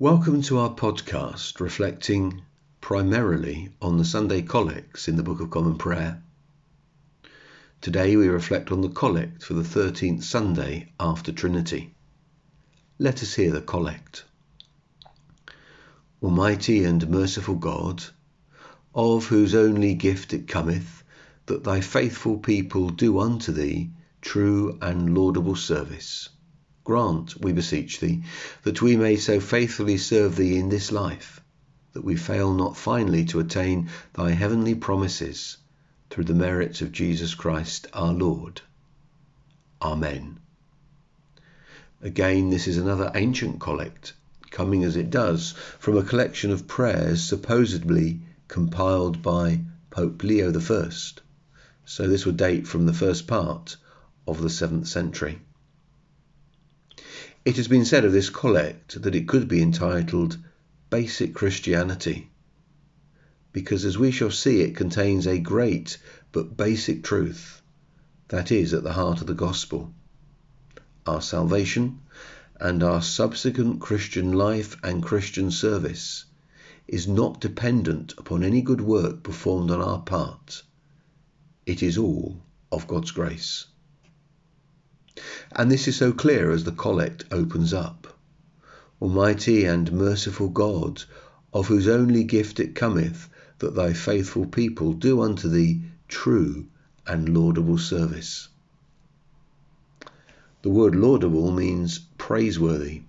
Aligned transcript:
Welcome 0.00 0.42
to 0.42 0.58
our 0.58 0.70
podcast 0.70 1.58
reflecting 1.58 2.42
primarily 2.80 3.70
on 3.82 3.98
the 3.98 4.04
Sunday 4.04 4.42
collects 4.42 5.08
in 5.08 5.16
the 5.16 5.24
Book 5.24 5.40
of 5.40 5.50
Common 5.50 5.76
Prayer. 5.76 6.22
Today 7.80 8.14
we 8.14 8.28
reflect 8.28 8.70
on 8.70 8.80
the 8.80 8.90
collect 8.90 9.42
for 9.42 9.54
the 9.54 9.64
13th 9.64 10.22
Sunday 10.22 10.92
after 11.00 11.32
Trinity. 11.32 11.96
Let 13.00 13.24
us 13.24 13.34
hear 13.34 13.50
the 13.50 13.60
collect. 13.60 14.22
Almighty 16.22 16.84
and 16.84 17.08
merciful 17.08 17.56
God, 17.56 18.04
of 18.94 19.26
whose 19.26 19.52
only 19.52 19.94
gift 19.94 20.32
it 20.32 20.46
cometh, 20.46 21.02
that 21.46 21.64
thy 21.64 21.80
faithful 21.80 22.38
people 22.38 22.90
do 22.90 23.18
unto 23.18 23.50
thee 23.50 23.90
true 24.20 24.78
and 24.80 25.18
laudable 25.18 25.56
service 25.56 26.28
Grant, 26.88 27.38
we 27.42 27.52
beseech 27.52 28.00
thee, 28.00 28.22
that 28.62 28.80
we 28.80 28.96
may 28.96 29.14
so 29.16 29.40
faithfully 29.40 29.98
serve 29.98 30.36
thee 30.36 30.56
in 30.56 30.70
this 30.70 30.90
life, 30.90 31.38
that 31.92 32.02
we 32.02 32.16
fail 32.16 32.54
not 32.54 32.78
finally 32.78 33.26
to 33.26 33.40
attain 33.40 33.90
thy 34.14 34.30
heavenly 34.30 34.74
promises 34.74 35.58
through 36.08 36.24
the 36.24 36.32
merits 36.32 36.80
of 36.80 36.90
Jesus 36.90 37.34
Christ 37.34 37.88
our 37.92 38.14
Lord. 38.14 38.62
Amen. 39.82 40.40
Again, 42.00 42.48
this 42.48 42.66
is 42.66 42.78
another 42.78 43.12
ancient 43.14 43.60
collect, 43.60 44.14
coming 44.50 44.82
as 44.82 44.96
it 44.96 45.10
does 45.10 45.52
from 45.78 45.98
a 45.98 46.02
collection 46.02 46.50
of 46.50 46.66
prayers 46.66 47.22
supposedly 47.22 48.22
compiled 48.48 49.20
by 49.20 49.60
Pope 49.90 50.22
Leo 50.22 50.58
I. 50.58 50.90
So 51.84 52.08
this 52.08 52.24
would 52.24 52.38
date 52.38 52.66
from 52.66 52.86
the 52.86 52.94
first 52.94 53.26
part 53.26 53.76
of 54.26 54.40
the 54.40 54.48
7th 54.48 54.86
century. 54.86 55.42
It 57.44 57.56
has 57.56 57.68
been 57.68 57.84
said 57.84 58.04
of 58.04 58.12
this 58.12 58.30
collect 58.30 59.00
that 59.02 59.14
it 59.14 59.28
could 59.28 59.48
be 59.48 59.62
entitled 59.62 60.38
Basic 60.90 61.34
Christianity, 61.34 62.30
because 63.52 63.84
as 63.84 63.96
we 63.96 64.10
shall 64.10 64.30
see, 64.30 64.60
it 64.62 64.76
contains 64.76 65.26
a 65.26 65.38
great 65.38 65.98
but 66.32 66.56
basic 66.56 67.04
truth 67.04 67.62
that 68.28 68.50
is 68.50 68.74
at 68.74 68.82
the 68.82 68.92
heart 68.92 69.20
of 69.20 69.26
the 69.26 69.34
gospel. 69.34 69.94
Our 71.06 71.22
salvation 71.22 72.00
and 72.60 72.82
our 72.82 73.00
subsequent 73.00 73.80
Christian 73.80 74.32
life 74.32 74.76
and 74.82 75.02
Christian 75.02 75.50
service 75.50 76.24
is 76.86 77.06
not 77.06 77.40
dependent 77.40 78.14
upon 78.18 78.42
any 78.42 78.62
good 78.62 78.80
work 78.80 79.22
performed 79.22 79.70
on 79.70 79.80
our 79.80 80.00
part. 80.00 80.62
It 81.66 81.82
is 81.82 81.96
all 81.98 82.42
of 82.72 82.88
God's 82.88 83.10
grace. 83.12 83.66
And 85.50 85.68
this 85.68 85.88
is 85.88 85.96
so 85.96 86.12
clear 86.12 86.52
as 86.52 86.62
the 86.62 86.70
collect 86.70 87.24
opens 87.32 87.74
up. 87.74 88.16
Almighty 89.02 89.64
and 89.64 89.90
merciful 89.90 90.48
God, 90.48 91.02
of 91.52 91.66
whose 91.66 91.88
only 91.88 92.22
gift 92.22 92.60
it 92.60 92.76
cometh, 92.76 93.28
that 93.58 93.74
thy 93.74 93.94
faithful 93.94 94.46
people 94.46 94.92
do 94.92 95.20
unto 95.20 95.48
thee 95.48 95.82
true 96.06 96.66
and 97.04 97.36
laudable 97.36 97.78
service. 97.78 98.48
The 100.62 100.70
word 100.70 100.94
laudable 100.94 101.50
means 101.50 101.98
praiseworthy, 102.16 103.02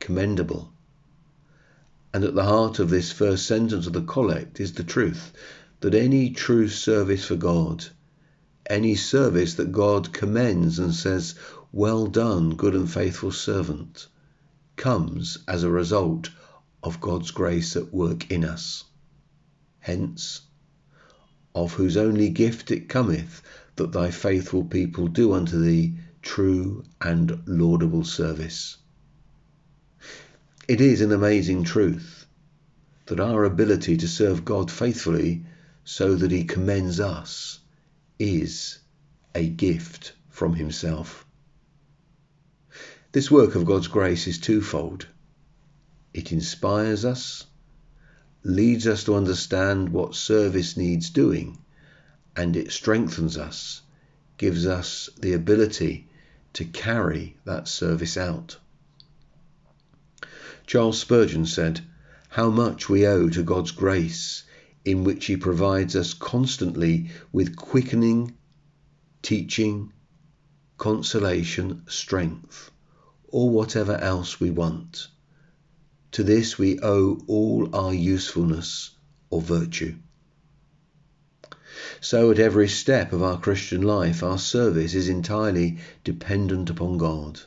commendable. 0.00 0.72
And 2.12 2.24
at 2.24 2.34
the 2.34 2.44
heart 2.44 2.80
of 2.80 2.90
this 2.90 3.12
first 3.12 3.46
sentence 3.46 3.86
of 3.86 3.92
the 3.92 4.02
collect 4.02 4.58
is 4.58 4.72
the 4.72 4.82
truth 4.82 5.32
that 5.80 5.94
any 5.94 6.30
true 6.30 6.68
service 6.68 7.24
for 7.24 7.36
God 7.36 7.84
any 8.72 8.94
service 8.94 9.52
that 9.54 9.70
God 9.70 10.14
commends 10.14 10.78
and 10.78 10.94
says, 10.94 11.34
Well 11.72 12.06
done, 12.06 12.56
good 12.56 12.74
and 12.74 12.90
faithful 12.90 13.30
servant, 13.30 14.06
comes 14.76 15.36
as 15.46 15.62
a 15.62 15.70
result 15.70 16.30
of 16.82 16.98
God's 16.98 17.32
grace 17.32 17.76
at 17.76 17.92
work 17.92 18.30
in 18.30 18.44
us. 18.46 18.84
Hence, 19.78 20.40
of 21.54 21.74
whose 21.74 21.98
only 21.98 22.30
gift 22.30 22.70
it 22.70 22.88
cometh 22.88 23.42
that 23.76 23.92
thy 23.92 24.10
faithful 24.10 24.64
people 24.64 25.06
do 25.06 25.34
unto 25.34 25.60
thee 25.60 25.98
true 26.22 26.82
and 26.98 27.42
laudable 27.46 28.04
service. 28.04 28.78
It 30.66 30.80
is 30.80 31.02
an 31.02 31.12
amazing 31.12 31.64
truth 31.64 32.24
that 33.04 33.20
our 33.20 33.44
ability 33.44 33.98
to 33.98 34.08
serve 34.08 34.46
God 34.46 34.70
faithfully 34.70 35.44
so 35.84 36.14
that 36.14 36.30
he 36.30 36.44
commends 36.44 36.98
us 37.00 37.58
is 38.22 38.78
a 39.34 39.48
gift 39.48 40.12
from 40.28 40.54
Himself. 40.54 41.26
This 43.10 43.32
work 43.32 43.56
of 43.56 43.64
God's 43.64 43.88
grace 43.88 44.28
is 44.28 44.38
twofold. 44.38 45.08
It 46.14 46.30
inspires 46.30 47.04
us, 47.04 47.46
leads 48.44 48.86
us 48.86 49.02
to 49.04 49.16
understand 49.16 49.88
what 49.88 50.14
service 50.14 50.76
needs 50.76 51.10
doing, 51.10 51.58
and 52.36 52.56
it 52.56 52.70
strengthens 52.70 53.36
us, 53.36 53.82
gives 54.38 54.66
us 54.66 55.10
the 55.18 55.32
ability 55.32 56.06
to 56.52 56.64
carry 56.64 57.36
that 57.44 57.66
service 57.66 58.16
out. 58.16 58.56
Charles 60.64 61.00
Spurgeon 61.00 61.44
said, 61.44 61.80
How 62.28 62.50
much 62.50 62.88
we 62.88 63.04
owe 63.04 63.28
to 63.30 63.42
God's 63.42 63.72
grace 63.72 64.44
in 64.84 65.04
which 65.04 65.26
He 65.26 65.36
provides 65.36 65.94
us 65.94 66.14
constantly 66.14 67.10
with 67.32 67.56
quickening, 67.56 68.36
teaching, 69.22 69.92
consolation, 70.78 71.82
strength, 71.86 72.70
or 73.28 73.50
whatever 73.50 73.96
else 73.96 74.40
we 74.40 74.50
want. 74.50 75.08
To 76.12 76.22
this 76.22 76.58
we 76.58 76.78
owe 76.80 77.20
all 77.26 77.74
our 77.74 77.94
usefulness 77.94 78.90
or 79.30 79.40
virtue. 79.40 79.94
So, 82.00 82.30
at 82.30 82.38
every 82.38 82.68
step 82.68 83.12
of 83.12 83.22
our 83.22 83.38
Christian 83.38 83.82
life, 83.82 84.22
our 84.22 84.38
service 84.38 84.94
is 84.94 85.08
entirely 85.08 85.78
dependent 86.04 86.68
upon 86.68 86.98
God. 86.98 87.40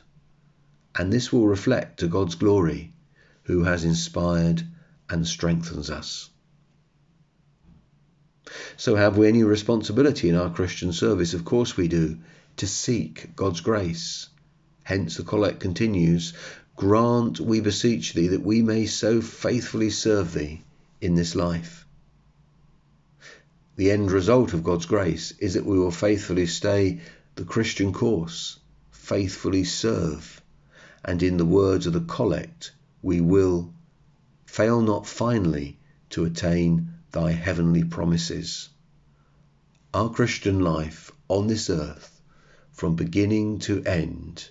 And 0.94 1.12
this 1.12 1.30
will 1.30 1.46
reflect 1.46 2.00
to 2.00 2.08
God's 2.08 2.34
glory, 2.34 2.94
who 3.42 3.64
has 3.64 3.84
inspired 3.84 4.66
and 5.10 5.26
strengthens 5.26 5.90
us. 5.90 6.30
So, 8.76 8.94
have 8.94 9.16
we 9.16 9.26
any 9.26 9.42
responsibility 9.42 10.28
in 10.28 10.36
our 10.36 10.50
Christian 10.50 10.92
service? 10.92 11.34
Of 11.34 11.44
course 11.44 11.76
we 11.76 11.88
do, 11.88 12.18
to 12.58 12.66
seek 12.66 13.34
God's 13.34 13.60
grace. 13.60 14.28
Hence, 14.82 15.16
the 15.16 15.24
collect 15.24 15.60
continues 15.60 16.32
Grant, 16.76 17.40
we 17.40 17.60
beseech 17.60 18.12
thee, 18.12 18.28
that 18.28 18.44
we 18.44 18.60
may 18.60 18.84
so 18.84 19.22
faithfully 19.22 19.88
serve 19.88 20.34
thee 20.34 20.62
in 21.00 21.14
this 21.14 21.34
life. 21.34 21.86
The 23.76 23.90
end 23.90 24.10
result 24.10 24.52
of 24.52 24.62
God's 24.62 24.86
grace 24.86 25.32
is 25.38 25.54
that 25.54 25.66
we 25.66 25.78
will 25.78 25.90
faithfully 25.90 26.46
stay 26.46 27.00
the 27.34 27.44
Christian 27.44 27.92
course, 27.92 28.58
faithfully 28.90 29.64
serve, 29.64 30.42
and 31.04 31.22
in 31.22 31.36
the 31.36 31.44
words 31.44 31.86
of 31.86 31.94
the 31.94 32.00
collect, 32.00 32.72
we 33.02 33.20
will 33.20 33.72
fail 34.44 34.80
not 34.82 35.06
finally 35.06 35.78
to 36.10 36.24
attain 36.24 36.92
thy 37.16 37.32
heavenly 37.32 37.82
promises. 37.82 38.68
Our 39.94 40.10
Christian 40.10 40.60
life 40.60 41.10
on 41.28 41.46
this 41.46 41.70
earth, 41.70 42.20
from 42.72 42.94
beginning 42.94 43.60
to 43.60 43.82
end, 43.84 44.46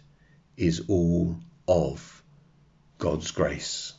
is 0.58 0.82
all 0.88 1.38
of 1.68 2.24
God's 2.98 3.30
grace. 3.30 3.94